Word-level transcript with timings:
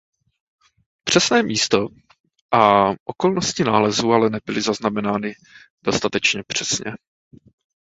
Přesné 1.03 1.43
místo 1.43 1.87
a 2.51 2.89
okolnosti 3.05 3.63
nálezu 3.63 4.11
ale 4.11 4.29
nebyly 4.29 4.61
zaznamenány 4.61 5.33
dostatečně 5.85 6.43
přesně. 6.47 6.93